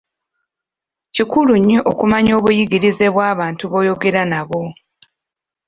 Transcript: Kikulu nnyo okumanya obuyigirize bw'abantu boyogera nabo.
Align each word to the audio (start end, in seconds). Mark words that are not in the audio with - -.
Kikulu 1.15 1.53
nnyo 1.59 1.79
okumanya 1.91 2.31
obuyigirize 2.39 3.05
bw'abantu 3.13 3.63
boyogera 3.71 4.21
nabo. 4.31 4.61